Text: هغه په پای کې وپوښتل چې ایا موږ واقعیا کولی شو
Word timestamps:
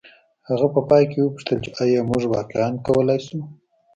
هغه 0.49 0.67
په 0.73 0.79
پای 0.89 1.03
کې 1.11 1.19
وپوښتل 1.21 1.57
چې 1.65 1.69
ایا 1.83 2.01
موږ 2.09 2.21
واقعیا 2.27 2.67
کولی 2.85 3.19
شو 3.25 3.39